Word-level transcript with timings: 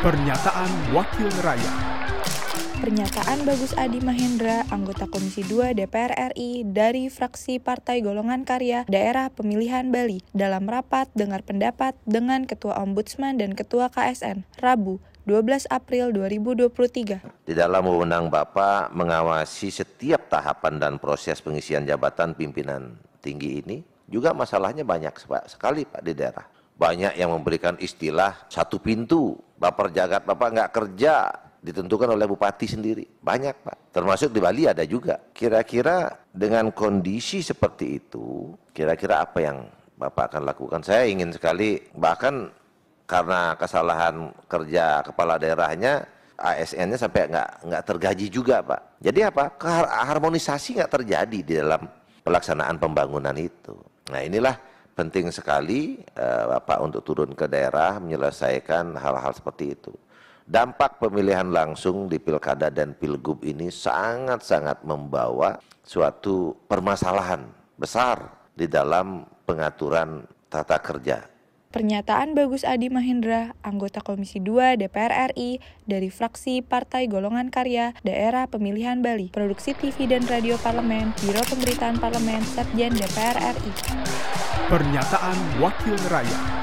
Pernyataan 0.00 0.96
Wakil 0.96 1.28
Rakyat 1.44 1.76
Pernyataan 2.80 3.44
Bagus 3.44 3.76
Adi 3.76 4.00
Mahendra, 4.00 4.64
anggota 4.72 5.04
Komisi 5.04 5.44
2 5.44 5.76
DPR 5.76 6.32
RI 6.32 6.64
dari 6.64 7.12
fraksi 7.12 7.60
Partai 7.60 8.00
Golongan 8.00 8.48
Karya 8.48 8.88
Daerah 8.88 9.28
Pemilihan 9.28 9.92
Bali 9.92 10.24
dalam 10.32 10.64
rapat 10.72 11.12
dengar 11.12 11.44
pendapat 11.44 12.00
dengan 12.08 12.48
Ketua 12.48 12.80
Ombudsman 12.80 13.36
dan 13.44 13.52
Ketua 13.52 13.92
KSN, 13.92 14.48
Rabu 14.64 15.04
12 15.28 15.68
April 15.68 16.16
2023. 16.16 17.44
Di 17.44 17.52
dalam 17.52 17.84
wewenang 17.84 18.32
Bapak 18.32 18.96
mengawasi 18.96 19.68
setiap 19.68 20.32
tahapan 20.32 20.80
dan 20.80 20.96
proses 20.96 21.44
pengisian 21.44 21.84
jabatan 21.84 22.32
pimpinan 22.32 22.96
tinggi 23.20 23.60
ini, 23.60 23.84
juga 24.08 24.32
masalahnya 24.32 24.80
banyak 24.80 25.12
sekali 25.44 25.84
Pak 25.84 26.00
di 26.00 26.16
daerah. 26.16 26.59
Banyak 26.80 27.12
yang 27.20 27.36
memberikan 27.36 27.76
istilah 27.76 28.48
satu 28.48 28.80
pintu, 28.80 29.36
Bapak 29.60 29.92
jagat 29.92 30.24
Bapak 30.24 30.48
nggak 30.56 30.70
kerja, 30.72 31.28
ditentukan 31.60 32.16
oleh 32.16 32.24
bupati 32.24 32.64
sendiri. 32.64 33.04
Banyak 33.20 33.54
Pak, 33.60 33.92
termasuk 33.92 34.32
di 34.32 34.40
Bali 34.40 34.64
ada 34.64 34.80
juga. 34.88 35.20
Kira-kira 35.36 36.08
dengan 36.32 36.72
kondisi 36.72 37.44
seperti 37.44 38.00
itu, 38.00 38.56
kira-kira 38.72 39.20
apa 39.20 39.38
yang 39.44 39.68
Bapak 40.00 40.32
akan 40.32 40.42
lakukan? 40.48 40.80
Saya 40.80 41.04
ingin 41.04 41.28
sekali, 41.36 41.84
bahkan 41.92 42.48
karena 43.04 43.52
kesalahan 43.60 44.32
kerja 44.48 45.04
kepala 45.04 45.36
daerahnya, 45.36 46.08
ASN-nya 46.40 46.96
sampai 46.96 47.28
nggak 47.28 47.50
nggak 47.68 47.82
tergaji 47.84 48.26
juga 48.32 48.64
Pak. 48.64 49.04
Jadi 49.04 49.20
apa? 49.28 49.52
Harmonisasi 50.08 50.80
nggak 50.80 50.92
terjadi 50.96 51.38
di 51.44 51.52
dalam 51.60 51.84
pelaksanaan 52.24 52.80
pembangunan 52.80 53.36
itu. 53.36 53.76
Nah 54.08 54.24
inilah 54.24 54.56
penting 55.00 55.32
sekali 55.32 55.96
eh, 56.12 56.44
Bapak 56.44 56.78
untuk 56.84 57.00
turun 57.00 57.32
ke 57.32 57.48
daerah 57.48 57.96
menyelesaikan 57.96 59.00
hal-hal 59.00 59.32
seperti 59.32 59.72
itu. 59.72 59.96
Dampak 60.44 61.00
pemilihan 61.00 61.48
langsung 61.48 62.10
di 62.10 62.20
pilkada 62.20 62.68
dan 62.68 62.92
pilgub 62.92 63.40
ini 63.46 63.72
sangat-sangat 63.72 64.84
membawa 64.84 65.56
suatu 65.80 66.52
permasalahan 66.68 67.48
besar 67.80 68.28
di 68.52 68.68
dalam 68.68 69.24
pengaturan 69.48 70.26
tata 70.50 70.76
kerja 70.82 71.39
Pernyataan 71.70 72.34
Bagus 72.34 72.66
Adi 72.66 72.90
Mahendra, 72.90 73.54
anggota 73.62 74.02
Komisi 74.02 74.42
2 74.42 74.74
DPR 74.74 75.30
RI 75.30 75.62
dari 75.86 76.10
fraksi 76.10 76.66
Partai 76.66 77.06
Golongan 77.06 77.46
Karya 77.46 77.94
Daerah 78.02 78.50
Pemilihan 78.50 79.06
Bali, 79.06 79.30
Produksi 79.30 79.78
TV 79.78 80.10
dan 80.10 80.26
Radio 80.26 80.58
Parlemen, 80.58 81.14
Biro 81.22 81.46
Pemberitaan 81.46 82.02
Parlemen, 82.02 82.42
Setjen 82.42 82.90
DPR 82.90 83.54
RI. 83.54 83.70
Pernyataan 84.66 85.38
Wakil 85.62 85.94
Rakyat 86.10 86.60